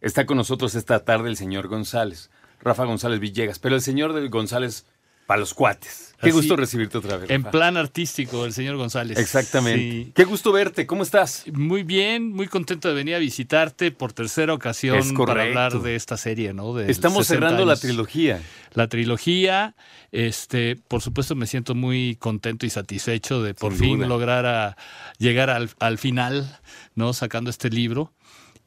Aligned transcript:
Está 0.00 0.26
con 0.26 0.36
nosotros 0.36 0.74
esta 0.74 1.04
tarde 1.04 1.28
el 1.28 1.36
señor 1.36 1.68
González, 1.68 2.32
Rafa 2.60 2.84
González 2.84 3.20
Villegas, 3.20 3.60
pero 3.60 3.76
el 3.76 3.80
señor 3.80 4.28
González 4.28 4.86
para 5.30 5.38
los 5.38 5.54
cuates. 5.54 6.12
Qué 6.20 6.30
Así, 6.30 6.32
gusto 6.32 6.56
recibirte 6.56 6.98
otra 6.98 7.16
vez. 7.16 7.30
En 7.30 7.42
Rafa. 7.44 7.52
plan 7.52 7.76
artístico, 7.76 8.44
el 8.46 8.52
señor 8.52 8.76
González. 8.76 9.16
Exactamente. 9.16 9.78
Sí. 10.06 10.12
Qué 10.12 10.24
gusto 10.24 10.50
verte. 10.50 10.84
¿Cómo 10.84 11.04
estás? 11.04 11.44
Muy 11.52 11.84
bien, 11.84 12.32
muy 12.32 12.48
contento 12.48 12.88
de 12.88 12.94
venir 12.94 13.14
a 13.14 13.18
visitarte 13.20 13.92
por 13.92 14.12
tercera 14.12 14.52
ocasión 14.52 14.98
Es 14.98 15.12
para 15.12 15.44
hablar 15.44 15.80
de 15.82 15.94
esta 15.94 16.16
serie, 16.16 16.52
¿no? 16.52 16.74
De 16.74 16.90
Estamos 16.90 17.28
60 17.28 17.46
cerrando 17.46 17.64
la 17.64 17.76
trilogía. 17.76 18.42
La 18.74 18.88
trilogía, 18.88 19.76
este, 20.10 20.74
por 20.74 21.00
supuesto 21.00 21.36
me 21.36 21.46
siento 21.46 21.76
muy 21.76 22.16
contento 22.16 22.66
y 22.66 22.70
satisfecho 22.70 23.40
de 23.40 23.54
por 23.54 23.70
Sin 23.74 23.80
fin 23.80 23.96
duda. 23.98 24.08
lograr 24.08 24.46
a- 24.46 24.76
llegar 25.18 25.48
al, 25.48 25.70
al 25.78 25.96
final, 25.98 26.58
¿no? 26.96 27.12
Sacando 27.12 27.50
este 27.50 27.70
libro. 27.70 28.12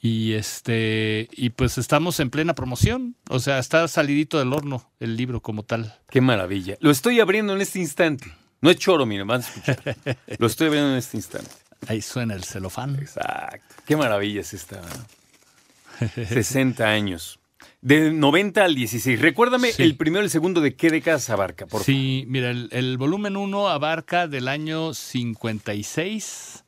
Y 0.06 0.34
este, 0.34 1.30
y 1.32 1.52
pues 1.52 1.78
estamos 1.78 2.20
en 2.20 2.30
plena 2.30 2.54
promoción. 2.54 3.16
O 3.30 3.40
sea, 3.40 3.58
está 3.58 3.88
salidito 3.88 4.38
del 4.38 4.52
horno 4.52 4.92
el 5.00 5.16
libro 5.16 5.42
como 5.42 5.64
tal. 5.64 5.98
Qué 6.10 6.20
maravilla. 6.20 6.76
Lo 6.82 6.92
estoy 6.92 7.22
abriendo 7.22 7.56
en 7.56 7.62
este 7.62 7.80
instante. 7.80 8.26
No 8.60 8.70
es 8.70 8.76
choro, 8.76 9.06
miren, 9.06 9.28
van 9.28 9.42
a 9.42 9.46
escuchar. 9.46 9.96
Lo 10.40 10.48
estoy 10.48 10.68
abriendo 10.68 10.92
en 10.92 10.98
este 10.98 11.16
instante. 11.16 11.50
Ahí 11.88 12.02
suena 12.02 12.34
el 12.34 12.44
celofán. 12.44 12.98
Exacto. 12.98 13.76
Qué 13.86 13.96
maravilla 13.96 14.42
es 14.42 14.54
esta. 14.54 14.82
¿no? 16.02 16.10
60 16.26 16.86
años. 16.86 17.40
De 17.80 18.12
90 18.12 18.62
al 18.62 18.76
16. 18.76 19.22
Recuérdame 19.22 19.72
Sí. 19.72 19.84
el 19.84 19.96
primero 19.96 20.24
y 20.24 20.26
el 20.26 20.32
segundo 20.32 20.60
de 20.60 20.76
qué 20.76 20.90
décadas 20.90 21.30
abarca, 21.30 21.66
por 21.66 21.80
favor. 21.80 21.86
Sí, 21.86 22.26
mira, 22.28 22.50
el, 22.52 22.68
el 22.74 22.98
volumen 22.98 23.38
1 23.38 23.70
abarca 23.70 24.28
del 24.28 24.50
año 24.50 24.94
56 24.94 26.63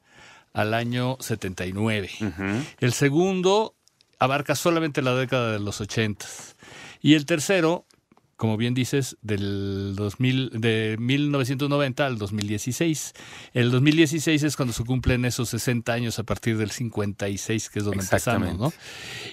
al 0.56 0.73
año 0.73 1.17
79. 1.20 2.09
Ujú. 2.22 2.44
El 2.80 2.94
segundo 2.94 3.75
abarca 4.20 4.56
solamente 4.56 5.02
la 5.02 5.14
década 5.14 5.52
de 5.52 5.59
los 5.59 5.81
80. 5.81 6.25
Y 7.02 7.16
el 7.16 7.25
tercero, 7.25 7.86
como 8.38 8.56
bien 8.56 8.73
dices, 8.73 9.17
del 9.22 9.95
2000, 9.97 10.52
de 10.53 10.95
1990 10.97 12.06
al 12.06 12.17
2016. 12.17 13.14
El 13.53 13.70
2016 13.70 14.44
es 14.44 14.56
cuando 14.56 14.73
se 14.73 14.86
cumplen 14.86 15.25
esos 15.25 15.50
60 15.50 15.92
años 15.92 16.20
a 16.20 16.23
partir 16.23 16.58
del 16.58 16.72
56, 16.72 17.69
que 17.69 17.80
es 17.80 17.86
donde 17.86 18.03
empezamos. 18.03 18.58
¿no? 18.58 18.73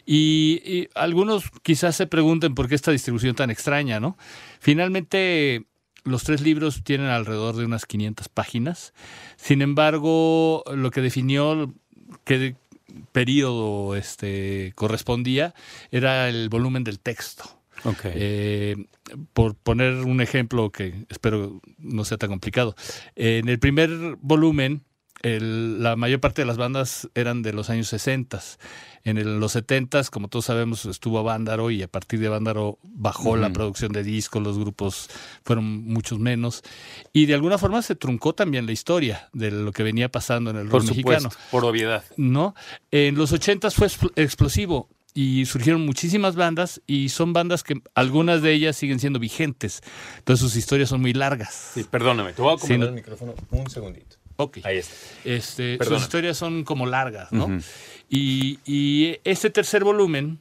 Y, 0.05 0.61
y 0.65 0.89
algunos 0.97 1.45
quizás 1.63 1.95
se 1.95 2.09
pregunten 2.09 2.57
por 2.57 2.69
qué 2.69 2.75
esta 2.75 2.91
distribución 2.91 3.37
tan 3.37 3.51
extraña, 3.51 4.01
¿no? 4.01 4.19
Finalmente, 4.59 5.67
los 6.05 6.25
tres 6.25 6.41
libros 6.41 6.83
tienen 6.85 7.09
alrededor 7.09 7.57
de 7.57 7.65
unas 7.65 7.87
500 7.87 8.29
páginas. 8.29 8.93
Sin 9.37 9.63
embargo, 9.63 10.65
lo 10.75 10.91
que 10.91 11.01
definió 11.01 11.73
qué 12.25 12.57
periodo 13.13 13.97
este, 13.97 14.73
correspondía 14.75 15.55
era 15.91 16.29
el 16.29 16.49
volumen 16.49 16.85
del 16.85 16.99
texto. 16.99 17.45
Eh, 18.05 18.77
por 19.33 19.57
poner 19.57 19.95
un 20.05 20.21
ejemplo 20.21 20.71
que 20.71 21.05
espero 21.09 21.61
no 21.79 22.05
sea 22.05 22.19
tan 22.19 22.31
complicado. 22.31 22.77
En 23.17 23.49
el 23.49 23.59
primer 23.59 23.91
volumen, 24.21 24.83
el- 25.23 25.83
la 25.83 25.97
mayor 25.97 26.21
parte 26.21 26.43
de 26.43 26.47
las 26.47 26.57
bandas 26.57 27.09
eran 27.15 27.43
de 27.43 27.53
los 27.53 27.71
años 27.71 27.89
60. 27.89 28.41
En 29.05 29.19
el- 29.19 29.41
los 29.41 29.53
70, 29.53 30.03
como 30.11 30.29
todos 30.29 30.45
sabemos, 30.45 30.85
estuvo 30.87 31.23
Vándaro 31.25 31.71
y 31.73 31.83
a 31.83 31.89
partir 31.89 32.21
de 32.21 32.29
Vándaro 32.29 32.79
bajó 32.85 33.37
la 33.37 33.51
producción 33.53 33.91
de 33.93 34.05
discos, 34.05 34.43
los 34.43 34.59
grupos 34.59 35.09
fueron 35.45 35.65
muchos 35.85 36.19
menos. 36.21 36.63
Y 37.13 37.27
de 37.27 37.35
alguna 37.35 37.59
forma 37.59 37.83
se 37.83 37.97
truncó 37.97 38.33
también 38.35 38.65
la 38.67 38.73
historia 38.73 39.29
de 39.33 39.51
lo 39.51 39.73
que 39.73 39.83
venía 39.83 40.09
pasando 40.09 40.51
en 40.51 40.57
el 40.57 40.69
por 40.69 40.83
rock 40.87 40.95
supuesto, 40.95 41.25
mexicano. 41.29 41.47
por 41.51 41.65
obviedad. 41.65 42.05
¿no? 42.17 42.55
En 42.93 43.17
los 43.17 43.33
80 43.33 43.71
fue 43.73 43.89
expl- 43.89 44.13
explosivo 44.15 44.89
y 45.15 45.45
surgieron 45.47 45.85
muchísimas 45.85 46.37
bandas 46.37 46.81
y 46.87 47.09
son 47.11 47.33
bandas 47.33 47.63
que 47.65 47.83
algunas 47.95 48.41
de 48.41 48.53
ellas 48.53 48.77
siguen 48.77 48.99
siendo 49.01 49.19
vigentes. 49.19 49.83
Entonces 50.19 50.41
sus 50.47 50.57
historias 50.57 50.89
son 50.89 51.01
muy 51.01 51.13
largas. 51.13 51.73
Sí, 51.75 51.85
perdóname, 51.85 52.33
te 52.35 52.41
voy 52.41 52.53
a 52.53 52.55
acomodar 52.55 52.89
el 52.89 52.95
micrófono 52.95 53.35
un 53.51 53.69
segundito. 53.69 54.17
Ahí 54.65 54.79
está. 54.79 54.95
Este, 55.25 55.77
sus 55.79 56.03
historias 56.03 56.37
son 56.37 56.65
como 56.65 56.87
largas, 56.87 57.33
¿no? 57.33 57.47
Y, 58.11 58.59
y 58.65 59.19
este 59.25 59.51
tercer 59.51 59.85
volumen, 59.85 60.39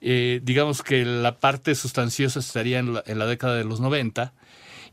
eh, 0.00 0.40
digamos 0.42 0.82
que 0.82 1.04
la 1.04 1.38
parte 1.40 1.74
sustanciosa 1.74 2.40
estaría 2.40 2.78
en 2.78 2.94
la, 2.94 3.02
en 3.06 3.18
la 3.18 3.26
década 3.26 3.54
de 3.56 3.64
los 3.64 3.80
90 3.80 4.32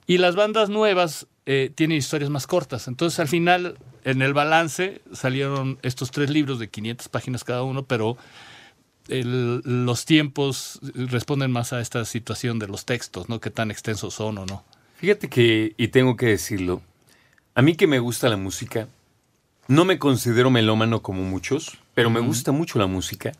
y 0.08 0.18
las 0.18 0.36
bandas 0.36 0.70
nuevas 0.70 1.28
eh, 1.46 1.72
tienen 1.76 1.98
historias 1.98 2.30
más 2.30 2.48
cortas. 2.48 2.88
Entonces 2.88 3.20
al 3.20 3.28
final, 3.28 3.78
en 4.04 4.22
el 4.22 4.34
balance, 4.34 5.02
salieron 5.14 5.78
estos 5.82 6.12
tres 6.12 6.30
libros 6.30 6.60
de 6.60 6.70
500 6.70 7.08
páginas 7.10 7.44
cada 7.44 7.64
uno, 7.64 7.84
pero 7.86 8.18
el- 9.08 9.62
los 9.64 10.06
tiempos 10.06 10.80
responden 10.94 11.52
más 11.52 11.72
a 11.74 11.80
esta 11.82 12.04
situación 12.06 12.60
de 12.60 12.68
los 12.68 12.86
textos, 12.86 13.30
¿no? 13.30 13.40
Qué 13.40 13.50
tan 13.50 13.72
extensos 13.72 14.14
son 14.14 14.38
o 14.40 14.46
no. 14.46 14.64
Fíjate 14.98 15.30
que, 15.30 15.74
y 15.78 15.88
tengo 15.90 16.16
que 16.18 16.26
decirlo, 16.28 16.82
a 17.58 17.64
mí 17.64 17.74
que 17.74 17.88
me 17.88 17.98
gusta 17.98 18.30
la 18.30 18.38
música, 18.38 18.88
no 19.68 19.84
me 19.84 19.98
considero 19.98 20.52
melómano 20.52 21.02
como 21.02 21.24
muchos, 21.24 21.80
pero 21.96 22.12
me 22.12 22.20
gusta 22.20 22.52
mucho 22.52 22.78
la 22.78 22.86
música. 22.86 23.32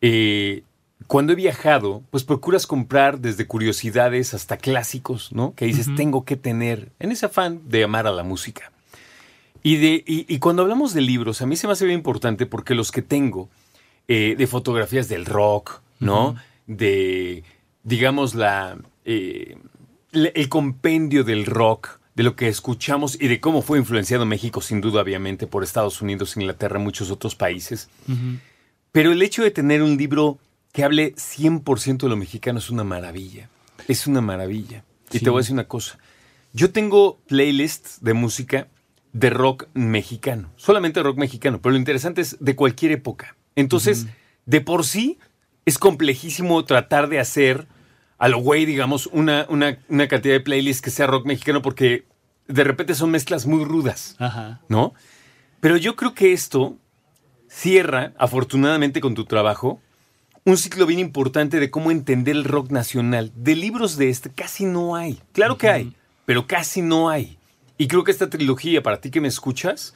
Eh, 0.00 0.62
cuando 1.08 1.32
he 1.32 1.36
viajado, 1.36 2.04
pues 2.12 2.22
procuras 2.22 2.68
comprar 2.68 3.18
desde 3.18 3.48
curiosidades 3.48 4.32
hasta 4.32 4.58
clásicos, 4.58 5.32
¿no? 5.32 5.54
Que 5.56 5.64
dices, 5.64 5.88
tengo 5.96 6.24
que 6.24 6.36
tener, 6.36 6.92
en 7.00 7.10
ese 7.10 7.26
afán 7.26 7.62
de 7.68 7.82
amar 7.82 8.06
a 8.06 8.12
la 8.12 8.22
música. 8.22 8.70
Y, 9.64 9.78
de, 9.78 10.04
y, 10.06 10.32
y 10.32 10.38
cuando 10.38 10.62
hablamos 10.62 10.94
de 10.94 11.00
libros, 11.00 11.42
a 11.42 11.46
mí 11.46 11.56
se 11.56 11.66
me 11.66 11.72
hace 11.72 11.84
bien 11.84 11.98
importante 11.98 12.46
porque 12.46 12.76
los 12.76 12.92
que 12.92 13.02
tengo, 13.02 13.48
eh, 14.06 14.36
de 14.38 14.46
fotografías 14.46 15.08
del 15.08 15.26
rock, 15.26 15.80
¿no? 15.98 16.36
De, 16.68 17.42
digamos, 17.82 18.36
la, 18.36 18.78
eh, 19.04 19.58
el 20.12 20.48
compendio 20.48 21.24
del 21.24 21.44
rock, 21.44 21.98
de 22.18 22.24
lo 22.24 22.34
que 22.34 22.48
escuchamos 22.48 23.16
y 23.20 23.28
de 23.28 23.38
cómo 23.38 23.62
fue 23.62 23.78
influenciado 23.78 24.26
México, 24.26 24.60
sin 24.60 24.80
duda, 24.80 25.02
obviamente, 25.02 25.46
por 25.46 25.62
Estados 25.62 26.02
Unidos, 26.02 26.36
Inglaterra, 26.36 26.80
muchos 26.80 27.12
otros 27.12 27.36
países. 27.36 27.88
Pero 28.90 29.12
el 29.12 29.22
hecho 29.22 29.44
de 29.44 29.52
tener 29.52 29.84
un 29.84 29.96
libro 29.96 30.40
que 30.72 30.82
hable 30.82 31.14
100% 31.14 31.98
de 31.98 32.08
lo 32.08 32.16
mexicano 32.16 32.58
es 32.58 32.70
una 32.70 32.82
maravilla. 32.82 33.48
Es 33.86 34.08
una 34.08 34.20
maravilla. 34.20 34.82
Y 35.12 35.20
te 35.20 35.30
voy 35.30 35.38
a 35.38 35.42
decir 35.42 35.52
una 35.52 35.68
cosa. 35.68 36.00
Yo 36.52 36.72
tengo 36.72 37.20
playlists 37.28 38.02
de 38.02 38.14
música 38.14 38.66
de 39.12 39.30
rock 39.30 39.68
mexicano. 39.74 40.50
Solamente 40.56 41.00
rock 41.04 41.18
mexicano. 41.18 41.60
Pero 41.62 41.74
lo 41.74 41.78
interesante 41.78 42.22
es 42.22 42.36
de 42.40 42.56
cualquier 42.56 42.90
época. 42.90 43.36
Entonces, 43.54 44.08
de 44.44 44.60
por 44.60 44.84
sí, 44.84 45.20
es 45.66 45.78
complejísimo 45.78 46.64
tratar 46.64 47.08
de 47.10 47.20
hacer 47.20 47.68
a 48.18 48.28
lo 48.28 48.38
güey, 48.38 48.66
digamos, 48.66 49.06
una, 49.06 49.46
una, 49.48 49.78
una 49.88 50.08
cantidad 50.08 50.34
de 50.34 50.40
playlists 50.40 50.82
que 50.82 50.90
sea 50.90 51.06
rock 51.06 51.26
mexicano 51.26 51.62
porque 51.62 52.04
de 52.48 52.64
repente 52.64 52.94
son 52.94 53.10
mezclas 53.10 53.46
muy 53.46 53.64
rudas. 53.64 54.16
Ajá. 54.18 54.60
¿no? 54.68 54.94
Pero 55.60 55.76
yo 55.76 55.96
creo 55.96 56.14
que 56.14 56.32
esto 56.32 56.76
cierra, 57.48 58.12
afortunadamente 58.18 59.00
con 59.00 59.14
tu 59.14 59.24
trabajo, 59.24 59.80
un 60.44 60.56
ciclo 60.56 60.86
bien 60.86 60.98
importante 60.98 61.60
de 61.60 61.70
cómo 61.70 61.90
entender 61.90 62.34
el 62.34 62.44
rock 62.44 62.70
nacional. 62.70 63.32
De 63.36 63.54
libros 63.54 63.96
de 63.96 64.08
este 64.08 64.30
casi 64.30 64.64
no 64.64 64.96
hay. 64.96 65.20
Claro 65.32 65.58
que 65.58 65.68
hay, 65.68 65.94
pero 66.24 66.46
casi 66.46 66.82
no 66.82 67.10
hay. 67.10 67.38
Y 67.76 67.86
creo 67.86 68.02
que 68.02 68.10
esta 68.10 68.30
trilogía, 68.30 68.82
para 68.82 69.00
ti 69.00 69.10
que 69.10 69.20
me 69.20 69.28
escuchas, 69.28 69.94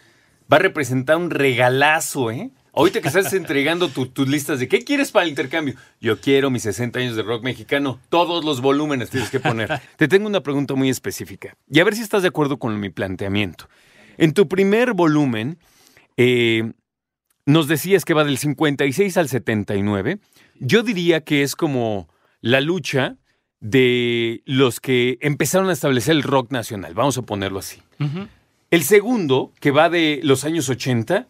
va 0.53 0.59
a 0.59 0.61
representar 0.61 1.17
un 1.17 1.31
regalazo, 1.31 2.31
¿eh? 2.31 2.51
Ahorita 2.75 3.01
que 3.03 3.09
estás 3.09 3.33
entregando 3.35 3.89
tu- 3.89 4.07
tus 4.07 4.27
listas 4.29 4.59
de 4.59 4.67
qué 4.69 4.83
quieres 4.83 5.11
para 5.13 5.25
el 5.25 5.31
intercambio. 5.31 5.75
Yo 6.01 6.21
quiero 6.21 6.51
mis 6.51 6.63
60 6.63 6.99
años 7.01 7.17
de 7.17 7.23
rock 7.23 7.45
mexicano. 7.45 8.01
Todos 8.09 8.45
los 8.45 8.61
volúmenes 8.63 9.11
tienes 9.11 9.29
que 9.31 9.41
poner. 9.41 9.69
Te 9.97 10.09
tengo 10.09 10.27
una 10.27 10.43
pregunta 10.43 10.75
muy 10.75 10.89
específica. 10.89 11.55
Y 11.71 11.81
a 11.81 11.85
ver 11.85 11.95
si 11.95 12.03
estás 12.03 12.23
de 12.23 12.29
acuerdo 12.29 12.59
con 12.59 12.81
mi 12.81 12.89
planteamiento. 12.89 13.69
En 14.17 14.33
tu 14.33 14.49
primer 14.49 14.95
volumen, 14.95 15.59
eh, 16.17 16.73
nos 17.45 17.69
decías 17.69 18.05
que 18.07 18.15
va 18.15 18.25
del 18.25 18.39
56 18.39 19.17
al 19.19 19.29
79. 19.29 20.19
Yo 20.59 20.83
diría 20.83 21.23
que 21.25 21.43
es 21.43 21.57
como 21.57 22.09
la 22.41 22.61
lucha 22.61 23.17
de 23.61 24.43
los 24.45 24.81
que 24.81 25.19
empezaron 25.21 25.69
a 25.69 25.73
establecer 25.73 26.13
el 26.17 26.23
rock 26.23 26.51
nacional. 26.53 26.95
Vamos 26.95 27.17
a 27.19 27.23
ponerlo 27.23 27.59
así. 27.61 27.81
El 28.71 28.83
segundo, 28.85 29.53
que 29.61 29.71
va 29.71 29.89
de 29.91 30.21
los 30.25 30.45
años 30.45 30.69
80, 30.69 31.29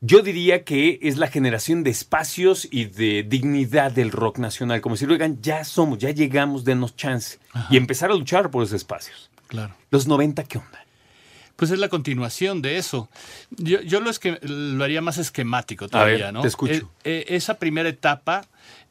yo 0.00 0.22
diría 0.22 0.64
que 0.64 0.98
es 1.02 1.16
la 1.16 1.28
generación 1.28 1.82
de 1.82 1.90
espacios 1.90 2.68
y 2.70 2.84
de 2.84 3.24
dignidad 3.24 3.92
del 3.92 4.12
rock 4.12 4.38
nacional. 4.38 4.80
Como 4.80 4.96
si 4.96 5.06
oigan, 5.06 5.40
ya 5.42 5.64
somos, 5.64 5.98
ya 5.98 6.10
llegamos, 6.10 6.64
denos 6.64 6.96
chance. 6.96 7.38
Ajá. 7.52 7.68
Y 7.72 7.76
empezar 7.76 8.10
a 8.10 8.14
luchar 8.14 8.50
por 8.50 8.62
esos 8.62 8.74
espacios. 8.74 9.30
Claro. 9.48 9.74
Los 9.90 10.06
90, 10.06 10.44
¿qué 10.44 10.58
onda? 10.58 10.84
Pues 11.58 11.72
es 11.72 11.80
la 11.80 11.88
continuación 11.88 12.62
de 12.62 12.78
eso. 12.78 13.08
Yo, 13.50 13.80
yo 13.80 14.00
lo, 14.00 14.10
es 14.10 14.20
que, 14.20 14.38
lo 14.42 14.84
haría 14.84 15.02
más 15.02 15.18
esquemático 15.18 15.88
todavía, 15.88 16.26
ver, 16.26 16.32
¿no? 16.32 16.42
te 16.42 16.46
escucho. 16.48 16.72
Eh, 16.72 16.82
eh, 17.02 17.24
esa 17.30 17.58
primera 17.58 17.88
etapa, 17.88 18.44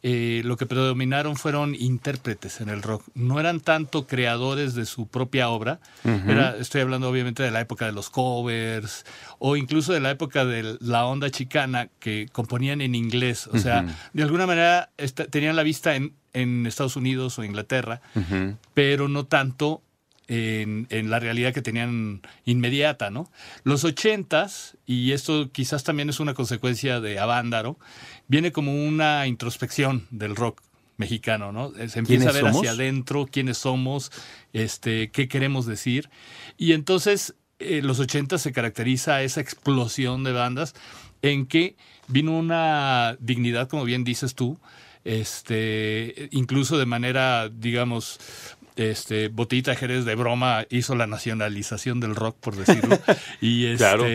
eh, 0.03 0.41
lo 0.43 0.57
que 0.57 0.65
predominaron 0.65 1.37
fueron 1.37 1.75
intérpretes 1.75 2.59
en 2.59 2.67
el 2.67 2.81
rock. 2.81 3.03
No 3.15 3.39
eran 3.39 3.61
tanto 3.61 4.05
creadores 4.05 4.73
de 4.75 4.85
su 4.85 5.07
propia 5.07 5.47
obra. 5.47 5.79
Era, 6.03 6.57
estoy 6.57 6.81
hablando 6.81 7.09
obviamente 7.09 7.41
de 7.41 7.51
la 7.51 7.61
época 7.61 7.85
de 7.85 7.93
los 7.93 8.09
covers 8.09 9.05
o 9.39 9.55
incluso 9.55 9.93
de 9.93 10.01
la 10.01 10.11
época 10.11 10.43
de 10.43 10.77
la 10.81 11.05
onda 11.05 11.29
chicana 11.31 11.87
que 11.99 12.27
componían 12.33 12.81
en 12.81 12.95
inglés. 12.95 13.47
O 13.47 13.57
sea, 13.59 13.85
de 14.11 14.23
alguna 14.23 14.45
manera 14.45 14.89
esta- 14.97 15.25
tenían 15.25 15.55
la 15.55 15.63
vista 15.63 15.95
en, 15.95 16.11
en 16.33 16.65
Estados 16.67 16.97
Unidos 16.97 17.39
o 17.39 17.45
Inglaterra, 17.45 18.01
pero 18.73 19.07
no 19.07 19.23
tanto 19.25 19.81
en, 20.27 20.87
en 20.89 21.09
la 21.09 21.19
realidad 21.19 21.53
que 21.53 21.61
tenían 21.61 22.21
inmediata, 22.45 23.09
¿no? 23.09 23.29
Los 23.63 23.83
ochentas, 23.83 24.77
y 24.85 25.11
esto 25.11 25.51
quizás 25.51 25.83
también 25.83 26.09
es 26.09 26.19
una 26.19 26.33
consecuencia 26.33 26.99
de 26.99 27.19
Avándaro, 27.19 27.77
viene 28.27 28.51
como 28.51 28.73
una 28.85 29.25
introspección 29.27 30.07
del 30.11 30.35
rock 30.35 30.61
mexicano, 30.97 31.51
¿no? 31.51 31.67
Eh, 31.77 31.89
Se 31.89 31.99
empieza 31.99 32.29
a 32.29 32.31
¿Quiénes 32.31 32.33
ver 32.33 32.41
somos? 32.43 32.57
hacia 32.57 32.71
adentro 32.71 33.27
quiénes 33.31 33.57
somos, 33.59 34.11
este, 34.53 35.11
qué 35.11 35.27
queremos 35.27 35.65
decir. 35.65 36.09
Y 36.57 36.73
entonces, 36.73 37.35
eh, 37.59 37.81
los 37.83 37.99
ochentas 37.99 38.41
se 38.41 38.51
caracteriza 38.51 39.21
esa 39.23 39.39
explosión 39.41 40.23
de 40.23 40.31
bandas 40.31 40.73
en 41.21 41.45
que 41.45 41.75
vino 42.07 42.37
una 42.37 43.15
dignidad, 43.19 43.67
como 43.69 43.83
bien 43.83 44.03
dices 44.03 44.33
tú, 44.35 44.59
este, 45.03 46.29
incluso 46.31 46.77
de 46.77 46.85
manera, 46.85 47.49
digamos, 47.49 48.19
este, 48.77 49.27
Botita 49.27 49.75
Jerez 49.75 50.05
de 50.05 50.15
broma 50.15 50.65
hizo 50.69 50.95
la 50.95 51.07
nacionalización 51.07 51.99
del 51.99 52.15
rock, 52.15 52.37
por 52.39 52.55
decirlo. 52.55 52.97
y 53.41 53.65
este, 53.65 53.77
Claro. 53.77 54.05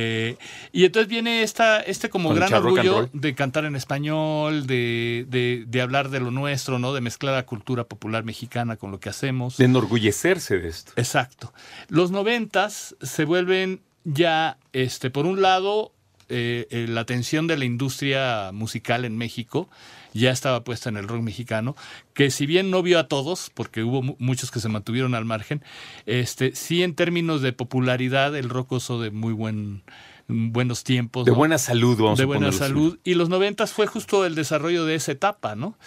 y 0.72 0.84
entonces 0.84 1.08
viene 1.08 1.42
esta, 1.42 1.80
este 1.80 2.08
como 2.08 2.30
Con 2.30 2.36
gran 2.36 2.54
orgullo 2.54 3.10
de 3.12 3.34
cantar 3.34 3.64
en 3.64 3.76
español, 3.76 4.66
de, 4.66 5.26
de, 5.28 5.64
de 5.66 5.80
hablar 5.80 6.08
de 6.08 6.20
lo 6.20 6.30
nuestro, 6.30 6.78
¿no? 6.78 6.94
De 6.94 7.00
mezclar 7.00 7.34
la 7.34 7.44
cultura 7.44 7.84
popular 7.84 8.24
mexicana 8.24 8.76
con 8.76 8.90
lo 8.90 9.00
que 9.00 9.08
hacemos. 9.08 9.56
De 9.56 9.64
enorgullecerse 9.66 10.58
de 10.58 10.68
esto. 10.68 10.92
Exacto. 10.96 11.52
Los 11.88 12.10
noventas 12.10 12.96
se 13.02 13.24
vuelven 13.24 13.80
ya, 14.04 14.58
este, 14.72 15.10
por 15.10 15.26
un 15.26 15.42
lado, 15.42 15.92
eh, 16.28 16.66
eh, 16.70 16.86
la 16.88 17.00
atención 17.02 17.46
de 17.46 17.56
la 17.56 17.64
industria 17.64 18.50
musical 18.52 19.04
en 19.04 19.16
México 19.16 19.68
ya 20.14 20.30
estaba 20.30 20.62
puesta 20.62 20.90
en 20.90 20.98
el 20.98 21.08
rock 21.08 21.22
mexicano, 21.22 21.74
que 22.12 22.30
si 22.30 22.44
bien 22.44 22.70
no 22.70 22.82
vio 22.82 22.98
a 22.98 23.08
todos, 23.08 23.50
porque 23.54 23.82
hubo 23.82 24.02
mu- 24.02 24.16
muchos 24.18 24.50
que 24.50 24.60
se 24.60 24.68
mantuvieron 24.68 25.14
al 25.14 25.24
margen, 25.24 25.62
este, 26.04 26.54
sí 26.54 26.82
en 26.82 26.94
términos 26.94 27.40
de 27.40 27.52
popularidad 27.54 28.36
el 28.36 28.50
rock 28.50 28.68
gozó 28.70 29.00
de 29.00 29.10
muy 29.10 29.32
buen, 29.32 29.82
buenos 30.28 30.84
tiempos. 30.84 31.24
De 31.24 31.30
¿no? 31.32 31.36
buena 31.38 31.56
salud, 31.56 31.96
vamos 31.98 32.18
de 32.18 32.24
a 32.24 32.26
buena 32.26 32.48
así. 32.48 32.58
salud. 32.58 32.98
Y 33.04 33.14
los 33.14 33.30
noventas 33.30 33.72
fue 33.72 33.86
justo 33.86 34.26
el 34.26 34.34
desarrollo 34.34 34.84
de 34.84 34.96
esa 34.96 35.12
etapa, 35.12 35.54
¿no? 35.56 35.78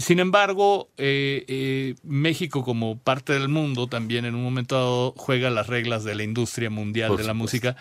Sin 0.00 0.18
embargo, 0.18 0.88
eh, 0.96 1.44
eh, 1.48 1.94
México 2.02 2.64
como 2.64 2.98
parte 2.98 3.32
del 3.32 3.48
mundo 3.48 3.86
también 3.86 4.24
en 4.24 4.34
un 4.34 4.42
momento 4.42 4.74
dado 4.74 5.14
juega 5.16 5.50
las 5.50 5.66
reglas 5.66 6.04
de 6.04 6.14
la 6.14 6.22
industria 6.22 6.70
mundial 6.70 7.08
Por 7.08 7.18
de 7.18 7.24
la 7.24 7.32
supuesto. 7.32 7.68
música 7.68 7.76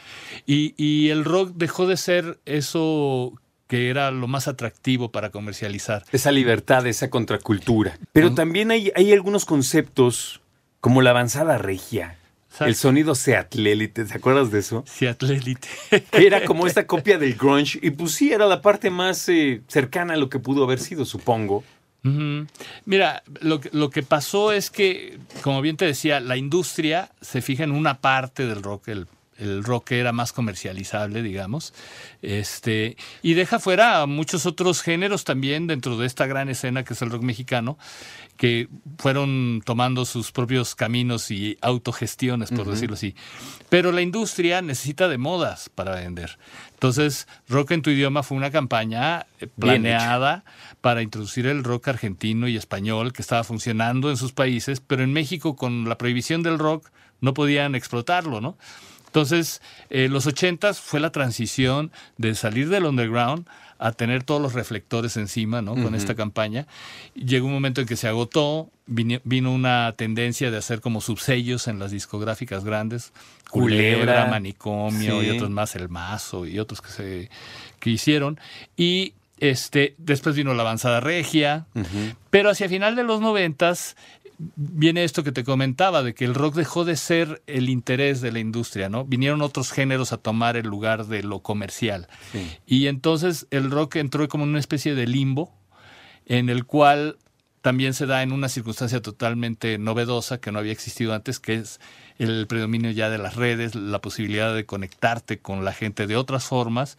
y, 0.45 0.74
y 0.77 1.10
el 1.10 1.25
rock 1.25 1.54
dejó 1.56 1.88
de 1.88 1.98
ser 1.98 2.39
eso 2.45 3.33
que 3.68 3.89
era 3.89 4.10
lo 4.12 4.27
más 4.27 4.48
atractivo 4.48 5.12
para 5.12 5.30
comercializar. 5.30 6.04
Esa 6.12 6.31
libertad, 6.31 6.88
esa 6.88 7.10
contracultura. 7.10 8.00
Pero 8.12 8.33
también 8.33 8.71
hay, 8.71 8.92
hay 8.95 9.13
algunos 9.13 9.45
conceptos 9.45 10.42
como 10.81 11.01
la 11.04 11.12
avanzada 11.12 11.57
regia, 11.60 12.18
el 12.62 12.75
sonido 12.75 13.16
Seatlélite, 13.16 14.06
¿te 14.06 14.13
acuerdas 14.16 14.51
de 14.51 14.60
eso? 14.60 14.83
Seatlélite. 14.88 15.68
Era 16.12 16.44
como 16.45 16.68
esta 16.68 16.88
copia 16.88 17.18
del 17.18 17.36
grunge 17.36 17.80
y 17.81 17.92
pues 17.92 18.13
sí, 18.13 18.33
era 18.33 18.48
la 18.48 18.62
parte 18.62 18.89
más 18.89 19.30
eh, 19.30 19.62
cercana 19.68 20.16
a 20.16 20.18
lo 20.18 20.30
que 20.30 20.39
pudo 20.39 20.63
haber 20.63 20.80
sido, 20.80 21.06
supongo. 21.06 21.63
Mira, 22.86 23.24
lo, 23.42 23.60
lo 23.72 23.90
que 23.90 24.04
pasó 24.04 24.51
es 24.51 24.69
que, 24.69 25.19
como 25.42 25.62
bien 25.62 25.78
te 25.78 25.86
decía, 25.86 26.19
la 26.19 26.38
industria 26.38 27.12
se 27.22 27.42
fija 27.42 27.63
en 27.63 27.72
una 27.72 28.00
parte 28.00 28.46
del 28.46 28.63
rock, 28.63 28.88
el, 28.90 29.07
el 29.39 29.63
rock 29.63 29.91
era 29.91 30.12
más 30.12 30.33
comercializable, 30.33 31.21
digamos, 31.21 31.74
este, 32.21 32.97
y 33.21 33.33
deja 33.33 33.59
fuera 33.59 34.01
a 34.01 34.06
muchos 34.06 34.45
otros 34.45 34.81
géneros 34.81 35.24
también 35.24 35.68
dentro 35.68 35.97
de 35.97 36.06
esta 36.06 36.27
gran 36.27 36.50
escena 36.50 36.83
que 36.83 36.94
es 36.94 37.01
el 37.01 37.09
rock 37.09 37.24
mexicano, 37.24 37.77
que 38.38 38.69
fueron 38.97 39.62
tomando 39.65 40.06
sus 40.06 40.31
propios 40.31 40.74
caminos 40.75 41.30
y 41.30 41.57
autogestiones, 41.62 42.51
por 42.51 42.69
decirlo 42.69 42.95
así. 42.95 43.13
Pero 43.68 43.91
la 43.91 44.01
industria 44.01 44.62
necesita 44.62 45.09
de 45.09 45.18
modas 45.18 45.69
para 45.69 45.95
vender. 45.95 46.38
Entonces, 46.74 47.27
Rock 47.50 47.71
en 47.71 47.81
tu 47.81 47.89
idioma 47.89 48.24
fue 48.24 48.38
una 48.38 48.51
campaña 48.51 49.25
eh, 49.42 49.47
planeada 49.47 50.45
para 50.80 51.01
introducir 51.01 51.45
el 51.47 51.65
rock 51.65 51.89
argentino 51.89 52.47
y 52.47 52.56
español 52.56 53.12
que 53.12 53.21
estaba 53.21 53.44
funcionando 53.44 54.09
en 54.09 54.15
sus 54.15 54.31
países, 54.31 54.80
pero 54.80 55.03
en 55.03 55.12
México 55.12 55.57
con 55.57 55.89
la 55.89 55.97
prohibición 55.97 56.42
del 56.42 56.57
rock 56.57 56.89
no 57.19 57.33
podían 57.33 57.75
explotarlo, 57.75 58.39
¿no? 58.39 58.57
Entonces, 59.09 59.59
eh, 59.89 60.07
los 60.07 60.27
ochentas 60.27 60.79
fue 60.79 61.00
la 61.00 61.11
transición 61.11 61.91
de 62.17 62.35
salir 62.35 62.69
del 62.69 62.85
underground 62.85 63.47
a 63.79 63.91
tener 63.94 64.23
todos 64.23 64.41
los 64.41 64.53
reflectores 64.53 65.17
encima, 65.17 65.61
¿no? 65.63 65.73
Con 65.73 65.95
esta 65.95 66.13
campaña. 66.13 66.67
Llegó 67.15 67.47
un 67.47 67.53
momento 67.53 67.81
en 67.81 67.88
que 67.88 67.95
se 67.95 68.07
agotó, 68.07 68.69
vino, 68.85 69.19
vino 69.23 69.53
una 69.53 69.94
tendencia 69.97 70.51
de 70.51 70.57
hacer 70.57 70.81
como 70.81 71.00
subsellos 71.01 71.67
en 71.67 71.79
las 71.79 71.89
discográficas 71.91 72.63
grandes, 72.65 73.13
Culebra. 73.50 74.00
Culebra, 74.00 74.25
Manicomio 74.27 75.21
Sí. 75.21 75.27
y 75.27 75.29
otros 75.31 75.50
más, 75.50 75.75
El 75.75 75.88
Mazo 75.89 76.45
y 76.45 76.59
otros 76.59 76.81
que 76.81 76.89
se 76.91 77.29
que 77.79 77.89
hicieron. 77.89 78.38
Y 78.75 79.13
este, 79.39 79.95
después 79.97 80.35
vino 80.35 80.53
la 80.53 80.63
avanzada 80.63 81.00
regia, 81.00 81.65
pero 82.29 82.50
hacia 82.50 82.67
final 82.67 82.97
de 82.97 83.03
los 83.06 83.21
noventas 83.21 83.95
viene 84.56 85.03
esto 85.03 85.24
que 85.24 85.31
te 85.31 85.44
comentaba, 85.44 86.01
de 86.01 86.13
que 86.13 86.25
el 86.25 86.33
rock 86.33 86.56
dejó 86.56 86.86
de 86.86 86.95
ser 86.95 87.41
el 87.45 87.69
interés 87.69 88.21
de 88.21 88.31
la 88.31 88.39
industria, 88.39 88.89
¿no? 88.89 89.06
Vinieron 89.06 89.41
otros 89.41 89.71
géneros 89.71 90.13
a 90.13 90.18
tomar 90.18 90.56
el 90.57 90.68
lugar 90.68 91.06
de 91.07 91.24
lo 91.24 91.39
comercial. 91.41 92.07
Sí. 92.31 92.57
Y 92.65 92.88
entonces 92.88 93.47
el 93.51 93.69
rock 93.69 93.97
entró 93.97 94.27
como 94.30 94.45
en 94.45 94.51
una 94.51 94.59
especie 94.59 94.95
de 94.95 95.07
limbo, 95.07 95.51
en 96.25 96.50
el 96.50 96.65
cual 96.65 97.18
también 97.62 97.94
se 97.94 98.06
da 98.06 98.24
en 98.24 98.31
una 98.31 98.47
circunstancia 98.47 99.01
totalmente 99.01 99.77
novedosa 99.77 100.39
que 100.39 100.51
no 100.51 100.59
había 100.59 100.71
existido 100.71 101.13
antes, 101.13 101.39
que 101.39 101.56
es 101.56 101.80
el 102.18 102.47
predominio 102.47 102.92
ya 102.92 103.09
de 103.09 103.18
las 103.18 103.35
redes, 103.35 103.75
la 103.75 104.00
posibilidad 104.00 104.56
de 104.56 104.65
conectarte 104.65 105.39
con 105.39 105.65
la 105.65 105.74
gente 105.74 106.07
de 106.07 106.15
otras 106.15 106.45
formas 106.45 106.97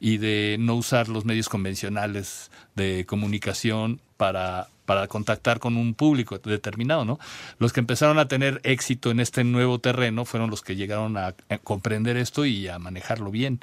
y 0.00 0.18
de 0.18 0.56
no 0.58 0.74
usar 0.74 1.08
los 1.08 1.24
medios 1.24 1.48
convencionales 1.48 2.50
de 2.74 3.06
comunicación 3.06 4.00
para, 4.16 4.68
para 4.84 5.06
contactar 5.08 5.58
con 5.58 5.76
un 5.76 5.94
público 5.94 6.38
determinado, 6.38 7.04
¿no? 7.04 7.18
Los 7.58 7.72
que 7.72 7.80
empezaron 7.80 8.18
a 8.18 8.28
tener 8.28 8.60
éxito 8.64 9.10
en 9.10 9.20
este 9.20 9.44
nuevo 9.44 9.78
terreno 9.78 10.24
fueron 10.24 10.50
los 10.50 10.62
que 10.62 10.76
llegaron 10.76 11.16
a, 11.16 11.34
comprender 11.62 12.16
esto 12.16 12.44
y 12.44 12.68
a 12.68 12.78
manejarlo 12.78 13.30
bien. 13.30 13.60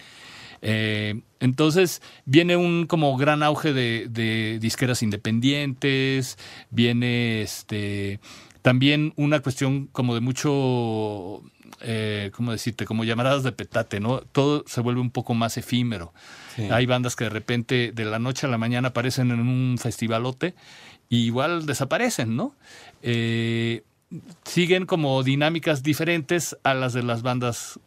Eh, 0.64 1.22
entonces 1.40 2.02
viene 2.26 2.56
un 2.56 2.86
como 2.86 3.18
gran 3.18 3.42
auge 3.42 3.74
de 3.74 4.60
disqueras 4.62 5.02
independientes, 5.02 6.38
viene 6.70 7.42
este 7.42 8.20
también 8.62 9.14
una 9.16 9.40
cuestión 9.40 9.88
como 9.88 10.14
de 10.14 10.22
mucho, 10.22 11.42
eh, 11.82 12.32
¿cómo 12.36 12.52
decirte? 12.52 12.86
Como 12.86 13.04
llamaradas 13.04 13.44
de 13.44 13.52
petate, 13.52 14.00
¿no? 14.00 14.20
Todo 14.20 14.64
se 14.68 14.82
vuelve 14.82 15.02
un 15.02 15.12
poco 15.12 15.34
más 15.34 15.58
efímero. 15.58 16.14
Sí. 16.56 16.64
Hay 16.72 16.86
bandas 16.86 17.16
que 17.16 17.26
de 17.26 17.30
repente 17.30 17.92
de 17.94 18.06
la 18.06 18.20
noche 18.20 18.48
a 18.48 18.50
la 18.50 18.58
mañana 18.58 18.90
aparecen 18.90 19.32
en 19.32 19.40
un 19.40 19.78
festivalote 19.78 20.54
y 21.10 21.26
igual 21.26 21.66
desaparecen, 21.66 22.36
¿no? 22.36 22.56
Eh, 23.02 23.84
siguen 24.44 24.86
como 24.86 25.24
dinámicas 25.24 25.84
diferentes 25.84 26.58
a 26.64 26.74
las 26.74 26.94
de 26.94 27.04
las 27.04 27.22
bandas 27.22 27.80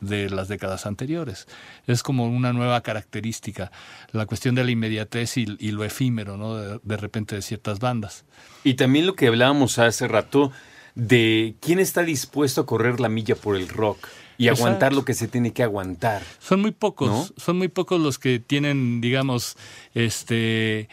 de 0.00 0.30
las 0.30 0.48
décadas 0.48 0.86
anteriores. 0.86 1.46
Es 1.86 2.02
como 2.02 2.26
una 2.26 2.52
nueva 2.52 2.80
característica, 2.82 3.70
la 4.12 4.26
cuestión 4.26 4.54
de 4.54 4.64
la 4.64 4.70
inmediatez 4.70 5.36
y, 5.36 5.46
lo 5.46 5.84
efímero, 5.84 6.36
¿no? 6.36 6.56
De, 6.56 6.80
de 6.82 6.96
repente 6.96 7.36
de 7.36 7.42
ciertas 7.42 7.78
bandas. 7.78 8.24
Y 8.64 8.74
también 8.74 9.06
lo 9.06 9.14
que 9.14 9.28
hablábamos 9.28 9.78
hace 9.78 10.08
rato 10.08 10.52
de 10.94 11.54
quién 11.60 11.78
está 11.78 12.02
dispuesto 12.02 12.62
a 12.62 12.66
correr 12.66 13.00
la 13.00 13.08
milla 13.08 13.34
por 13.34 13.56
el 13.56 13.68
rock 13.68 14.06
y 14.40 14.48
Exacto. 14.48 14.64
aguantar 14.64 14.92
lo 14.94 15.04
que 15.04 15.12
se 15.12 15.28
tiene 15.28 15.52
que 15.52 15.62
aguantar. 15.62 16.22
Son 16.38 16.62
muy 16.62 16.70
pocos, 16.70 17.08
¿No? 17.10 17.28
son 17.36 17.58
muy 17.58 17.68
pocos 17.68 18.00
los 18.00 18.18
que 18.18 18.38
tienen, 18.40 19.02
digamos, 19.02 19.56
este 19.94 20.88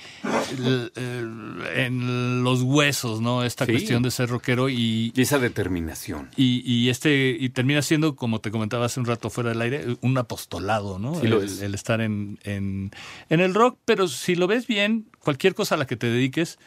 en 1.76 2.44
los 2.44 2.62
huesos, 2.62 3.22
¿no? 3.22 3.44
Esta 3.44 3.66
Sí. 3.66 3.72
cuestión 3.72 4.04
de 4.04 4.12
ser 4.12 4.30
rockero 4.30 4.70
y, 4.70 5.12
Y 5.16 5.22
esa 5.22 5.40
determinación. 5.40 6.30
y, 6.36 6.62
y 6.70 6.90
este 6.90 7.38
y 7.40 7.50
termina 7.50 7.82
siendo, 7.82 8.16
como 8.16 8.40
te 8.42 8.52
comentaba 8.52 8.86
hace 8.86 9.00
un 9.00 9.06
rato 9.06 9.30
fuera 9.30 9.50
del 9.52 9.62
aire, 9.62 9.98
un 10.02 10.18
apostolado, 10.18 11.00
¿no? 11.00 11.16
Sí 11.20 11.28
lo 11.28 11.38
el, 11.42 11.46
es. 11.48 11.62
el 11.62 11.74
estar 11.74 12.02
en, 12.02 12.40
en, 12.44 12.92
en 13.30 13.40
el 13.40 13.54
rock, 13.54 13.78
pero 13.86 14.08
si 14.08 14.36
lo 14.36 14.48
ves 14.48 14.68
bien, 14.68 15.06
cualquier 15.20 15.56
cosa 15.56 15.76
a 15.76 15.78
la 15.78 15.88
que 15.88 15.96
te 15.96 16.08
dediques, 16.08 16.60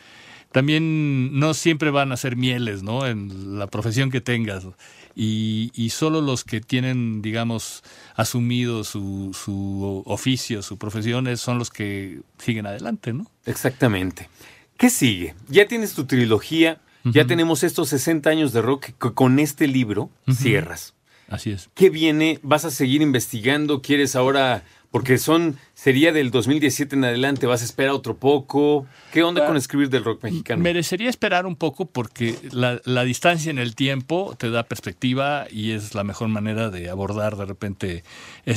también 0.53 1.39
no 1.39 1.55
siempre 1.55 1.91
van 1.91 2.11
a 2.11 2.17
ser 2.17 2.37
mieles, 2.37 2.83
¿no? 2.83 3.07
En 3.07 3.59
la 3.59 3.67
profesión 3.69 4.11
que 4.11 4.21
tengas. 4.21 4.67
Y, 5.15 5.71
y 5.75 5.91
solo 5.91 6.21
los 6.21 6.45
que 6.45 6.61
tienen, 6.61 7.23
digamos, 7.23 7.83
asumido 8.15 8.85
su, 8.85 9.31
su 9.35 10.03
oficio, 10.07 10.63
su 10.63 10.79
profesión, 10.79 11.27
es- 11.27 11.41
son 11.41 11.59
los 11.59 11.71
que 11.71 12.21
siguen 12.39 12.67
adelante, 12.67 13.13
¿no? 13.13 13.31
Exactamente. 13.47 14.29
¿Qué 14.77 14.89
sigue? 14.91 15.35
Ya 15.49 15.67
tienes 15.69 15.93
tu 15.95 16.05
trilogía, 16.07 16.81
ya 17.05 17.27
tenemos 17.27 17.63
estos 17.63 17.89
60 17.91 18.29
años 18.31 18.53
de 18.53 18.61
rock 18.63 18.87
que 18.99 19.13
con 19.15 19.39
este 19.39 19.67
libro 19.67 20.11
cierras. 20.31 20.95
Así 21.29 21.51
es. 21.51 21.71
¿Qué 21.75 21.91
viene? 21.91 22.39
¿Vas 22.43 22.65
a 22.65 22.71
seguir 22.71 23.03
investigando? 23.03 23.83
¿Quieres 23.83 24.17
ahora? 24.17 24.65
Porque 24.91 25.19
son, 25.19 25.57
sería 25.75 26.13
del 26.13 26.33
2017 26.33 26.97
en 26.97 27.05
adelante, 27.05 27.47
¿vas 27.47 27.63
a 27.63 27.65
esperar 27.65 27.93
otro 27.93 28.17
poco? 28.17 28.87
¿Qué 29.13 29.23
onda 29.23 29.47
con 29.47 29.57
escribir 29.57 29.89
del 29.89 30.03
rock 30.03 30.25
mexicano? 30.25 30.61
Merecería 30.61 31.09
esperar 31.09 31.47
un 31.47 31.55
poco 31.55 31.87
porque 31.87 32.37
la, 32.51 32.81
la 32.85 33.05
distancia 33.05 33.51
en 33.51 33.59
el 33.59 33.77
tiempo 33.77 34.35
te 34.37 34.51
da 34.51 34.65
perspectiva 34.65 35.47
y 35.49 35.71
es 35.71 35.95
la 35.95 36.03
mejor 36.03 36.27
manera 36.29 36.71
de 36.71 36.91
abordar 36.91 37.37
de 37.37 37.47
repente 37.47 38.03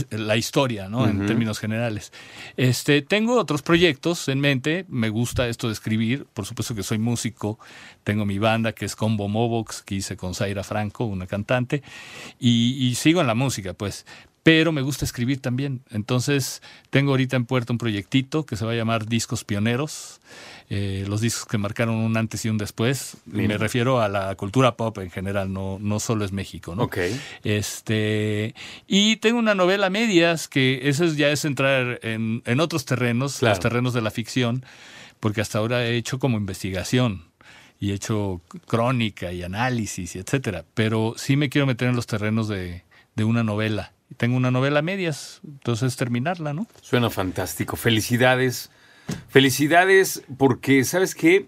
la 0.10 0.36
historia, 0.36 0.90
¿no? 0.90 1.08
En 1.08 1.26
términos 1.28 1.60
generales. 1.60 2.12
Este, 2.58 3.04
tengo 3.04 3.38
otros 3.38 3.62
proyectos 3.62 4.28
en 4.28 4.40
mente. 4.40 4.86
Me 4.90 5.10
gusta 5.10 5.48
esto 5.48 5.68
de 5.68 5.74
escribir. 5.74 6.26
Por 6.34 6.46
supuesto 6.46 6.74
que 6.74 6.82
soy 6.84 6.98
músico. 6.98 7.60
Tengo 8.04 8.26
mi 8.26 8.40
banda 8.40 8.72
que 8.74 8.86
es 8.86 8.96
Combo 8.96 9.28
Movox, 9.28 9.84
que 9.84 9.96
hice 9.96 10.18
con 10.18 10.34
Zaira 10.34 10.64
Franco, 10.64 11.06
una 11.06 11.28
cantante. 11.28 11.84
Y, 12.40 12.88
y 12.88 12.96
sigo 12.96 13.22
en 13.22 13.28
la 13.28 13.36
música, 13.36 13.74
pues. 13.74 14.06
Pero 14.44 14.74
me 14.74 14.82
gusta 14.82 15.06
escribir 15.06 15.40
también. 15.42 15.82
Entonces, 15.90 16.62
tengo 16.90 17.12
ahorita 17.12 17.38
en 17.38 17.46
puerta 17.46 17.72
un 17.72 17.78
proyectito 17.78 18.46
que 18.46 18.58
se 18.58 18.66
va 18.66 18.74
a 18.74 18.76
llamar 18.76 19.06
Discos 19.08 19.46
Pioneros. 19.46 20.20
Eh, 20.70 21.06
los 21.08 21.22
discos 21.22 21.46
que 21.46 21.58
marcaron 21.58 21.96
un 21.96 22.18
antes 22.18 22.44
y 22.44 22.50
un 22.50 22.58
después. 22.58 23.18
Me 23.26 23.58
refiero 23.58 24.02
a 24.02 24.10
la 24.10 24.36
cultura 24.36 24.76
pop 24.76 24.98
en 24.98 25.12
general, 25.12 25.54
no, 25.54 25.78
no 25.80 26.00
solo 26.02 26.26
es 26.26 26.32
México, 26.34 26.76
¿no? 26.76 26.84
Ok. 26.84 26.98
Este, 27.44 28.54
y 28.88 29.16
tengo 29.18 29.40
una 29.40 29.56
novela 29.56 29.90
medias 29.90 30.48
que 30.50 30.90
eso 30.90 31.06
es- 31.06 31.16
ya 31.16 31.30
es 31.30 31.46
entrar 31.46 32.00
en, 32.04 32.42
en 32.46 32.60
otros 32.60 32.84
terrenos, 32.86 33.38
Claro. 33.40 33.54
los 33.56 33.60
terrenos 33.62 33.94
de 33.94 34.02
la 34.02 34.12
ficción, 34.12 34.66
porque 35.20 35.40
hasta 35.42 35.60
ahora 35.60 35.86
he 35.86 35.96
hecho 35.96 36.20
como 36.20 36.38
investigación 36.38 37.24
y 37.80 37.92
he 37.92 37.94
hecho 37.94 38.42
crónica 38.68 39.32
y 39.32 39.44
análisis 39.44 40.16
y 40.16 40.20
etcétera, 40.20 40.66
pero 40.74 41.14
sí 41.18 41.38
me 41.38 41.50
quiero 41.50 41.66
meter 41.68 41.88
en 41.88 41.96
los 41.96 42.08
terrenos 42.08 42.48
de, 42.50 42.84
de 43.16 43.24
una 43.24 43.44
novela. 43.44 43.93
Tengo 44.18 44.38
una 44.38 44.52
novela 44.52 44.80
a 44.80 44.82
medias, 44.82 45.42
entonces 45.46 45.96
terminarla, 45.96 46.54
¿no? 46.54 46.68
Suena 46.82 47.10
fantástico. 47.10 47.76
Felicidades. 47.76 48.72
Felicidades 49.28 50.24
porque, 50.38 50.84
¿sabes 50.84 51.16
qué? 51.16 51.48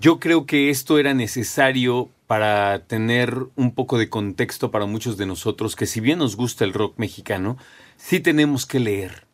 Yo 0.00 0.18
creo 0.18 0.46
que 0.46 0.70
esto 0.70 0.98
era 0.98 1.12
necesario 1.12 2.10
para 2.26 2.84
tener 2.86 3.34
un 3.56 3.74
poco 3.74 3.98
de 3.98 4.08
contexto 4.08 4.70
para 4.70 4.86
muchos 4.86 5.16
de 5.16 5.26
nosotros, 5.26 5.76
que 5.76 5.86
si 5.86 6.00
bien 6.00 6.20
nos 6.20 6.36
gusta 6.36 6.64
el 6.64 6.72
rock 6.72 6.98
mexicano, 6.98 7.58
sí 7.96 8.20
tenemos 8.20 8.66
que 8.66 8.80
leer. 8.80 9.26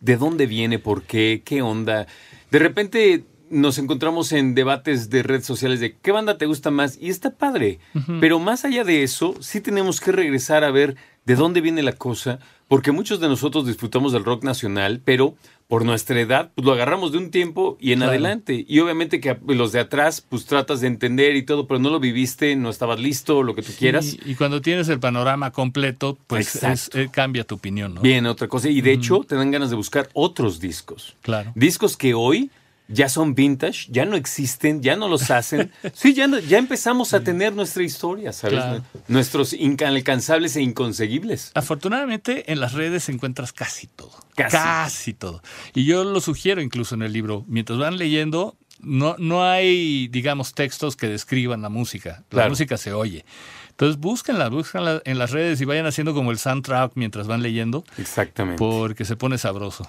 ¿De 0.00 0.16
dónde 0.16 0.46
viene? 0.46 0.78
¿Por 0.78 1.02
qué? 1.02 1.42
¿Qué 1.44 1.62
onda? 1.62 2.06
De 2.50 2.58
repente 2.58 3.24
nos 3.50 3.76
encontramos 3.76 4.32
en 4.32 4.54
debates 4.54 5.10
de 5.10 5.22
redes 5.22 5.44
sociales 5.44 5.78
de 5.78 5.96
qué 5.96 6.10
banda 6.10 6.38
te 6.38 6.46
gusta 6.46 6.70
más 6.70 6.96
y 6.98 7.10
está 7.10 7.32
padre. 7.36 7.80
Pero 8.20 8.38
más 8.38 8.64
allá 8.64 8.82
de 8.82 9.02
eso, 9.02 9.34
sí 9.40 9.60
tenemos 9.60 10.00
que 10.00 10.12
regresar 10.12 10.64
a 10.64 10.70
ver 10.70 10.96
de 11.24 11.36
dónde 11.36 11.60
viene 11.60 11.82
la 11.82 11.92
cosa, 11.92 12.38
porque 12.68 12.90
muchos 12.92 13.20
de 13.20 13.28
nosotros 13.28 13.66
disfrutamos 13.66 14.12
del 14.12 14.24
rock 14.24 14.44
nacional, 14.44 15.00
pero 15.04 15.34
por 15.68 15.84
nuestra 15.84 16.20
edad, 16.20 16.50
pues 16.54 16.66
lo 16.66 16.72
agarramos 16.72 17.12
de 17.12 17.18
un 17.18 17.30
tiempo 17.30 17.78
y 17.80 17.92
en 17.92 18.00
Claro. 18.00 18.10
adelante. 18.10 18.64
Y 18.68 18.78
obviamente 18.80 19.20
que 19.20 19.38
los 19.46 19.72
de 19.72 19.80
atrás, 19.80 20.20
pues 20.20 20.44
tratas 20.44 20.80
de 20.82 20.86
entender 20.88 21.34
y 21.36 21.42
todo, 21.44 21.66
pero 21.66 21.80
no 21.80 21.88
lo 21.90 21.98
viviste, 22.00 22.54
no 22.56 22.68
estabas 22.68 23.00
listo, 23.00 23.42
lo 23.42 23.54
que 23.54 23.62
tú 23.62 23.72
quieras. 23.78 24.14
Y, 24.24 24.32
y 24.32 24.34
cuando 24.34 24.60
tienes 24.60 24.88
el 24.88 25.00
panorama 25.00 25.50
completo, 25.50 26.18
pues 26.26 26.62
es- 26.62 26.90
eh, 26.94 27.08
cambia 27.10 27.44
tu 27.44 27.54
opinión, 27.54 27.94
¿no? 27.94 28.00
Viene 28.02 28.28
otra 28.28 28.48
cosa. 28.48 28.68
Y 28.68 28.80
de 28.82 28.92
hecho, 28.92 29.20
te 29.26 29.34
dan 29.36 29.50
ganas 29.50 29.70
de 29.70 29.76
buscar 29.76 30.08
otros 30.12 30.60
discos. 30.60 31.16
Claro. 31.22 31.52
Discos 31.54 31.96
que 31.96 32.12
hoy 32.14 32.50
ya 32.88 33.08
son 33.08 33.34
vintage, 33.34 33.86
ya 33.88 34.04
no 34.04 34.16
existen, 34.16 34.82
ya 34.82 34.96
no 34.96 35.08
los 35.08 35.30
hacen. 35.30 35.70
Sí, 35.94 36.14
ya, 36.14 36.26
no- 36.26 36.38
ya 36.38 36.58
empezamos 36.58 37.14
a 37.14 37.20
tener 37.24 37.54
nuestra 37.54 37.82
historia, 37.82 38.32
¿sabes? 38.32 38.56
Claro. 38.58 38.82
Nuestros 39.08 39.52
inalcanzables 39.52 40.56
e 40.56 40.62
inconseguibles. 40.62 41.52
Afortunadamente 41.54 42.50
en 42.52 42.60
las 42.60 42.72
redes 42.72 43.08
encuentras 43.08 43.52
casi 43.52 43.86
todo. 43.86 44.12
Casi. 44.36 45.14
todo. 45.14 45.42
Y 45.74 45.84
yo 45.84 46.04
lo 46.04 46.20
sugiero 46.20 46.60
incluso 46.60 46.94
en 46.94 47.02
el 47.02 47.12
libro. 47.12 47.44
Mientras 47.48 47.78
van 47.78 47.96
leyendo, 47.98 48.56
no, 48.80 49.14
no 49.18 49.44
hay, 49.44 50.08
digamos, 50.08 50.54
textos 50.54 50.96
que 50.96 51.06
describan 51.08 51.62
la 51.62 51.68
música. 51.68 52.18
La 52.22 52.28
Claro. 52.30 52.50
música 52.50 52.76
se 52.76 52.92
oye. 52.92 53.24
Entonces 53.70 53.98
búsquenla, 53.98 54.48
búsquenla 54.48 55.00
en 55.04 55.18
las 55.18 55.30
redes 55.30 55.60
y 55.60 55.64
vayan 55.64 55.86
haciendo 55.86 56.12
como 56.14 56.30
el 56.30 56.38
soundtrack 56.38 56.92
mientras 56.94 57.26
van 57.26 57.42
leyendo, 57.42 57.84
Exactamente. 57.96 58.58
porque 58.58 59.04
se 59.04 59.16
pone 59.16 59.38
sabroso. 59.38 59.88